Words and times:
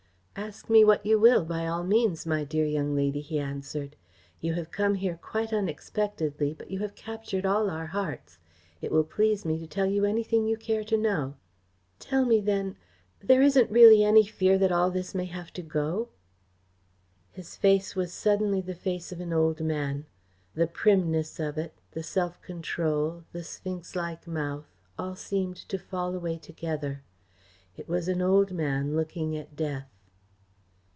"Ask 0.33 0.69
me 0.69 0.83
what 0.83 1.05
you 1.05 1.19
will, 1.19 1.43
by 1.45 1.67
all 1.67 1.83
means, 1.83 2.25
my 2.25 2.45
dear 2.45 2.65
young 2.65 2.95
lady," 2.95 3.19
he 3.19 3.37
answered. 3.37 3.95
"You 4.39 4.53
have 4.53 4.71
come 4.71 4.95
here 4.95 5.19
quite 5.21 5.51
unexpectedly, 5.51 6.53
but 6.53 6.71
you 6.71 6.79
have 6.79 6.95
captured 6.95 7.45
all 7.45 7.69
our 7.69 7.87
hearts. 7.87 8.39
It 8.81 8.91
will 8.91 9.03
please 9.03 9.45
me 9.45 9.59
to 9.59 9.67
tell 9.67 9.85
you 9.85 10.03
anything 10.03 10.47
you 10.47 10.55
care 10.57 10.85
to 10.85 10.97
know." 10.97 11.35
"Tell 11.99 12.25
me 12.25 12.39
then 12.39 12.77
there 13.19 13.41
isn't 13.41 13.69
really 13.69 14.03
any 14.03 14.25
fear 14.25 14.57
that 14.57 14.71
all 14.71 14.89
this 14.89 15.13
may 15.13 15.25
have 15.25 15.51
to 15.53 15.61
go?" 15.61 16.09
His 17.29 17.55
face 17.57 17.93
was 17.95 18.13
suddenly 18.13 18.61
the 18.61 18.73
face 18.73 19.11
of 19.11 19.19
an 19.19 19.33
old 19.33 19.59
man. 19.59 20.05
The 20.55 20.65
primness 20.65 21.39
of 21.41 21.57
it, 21.57 21.73
the 21.91 22.03
self 22.03 22.41
control, 22.41 23.25
the 23.33 23.43
sphinx 23.43 23.95
like 23.97 24.25
mouth, 24.25 24.73
all 24.97 25.15
seemed 25.15 25.57
to 25.69 25.77
fall 25.77 26.15
away 26.15 26.37
together. 26.37 27.03
It 27.75 27.89
was 27.89 28.07
an 28.07 28.21
old 28.21 28.51
man 28.53 28.95
looking 28.95 29.37
at 29.37 29.55
death. 29.57 29.89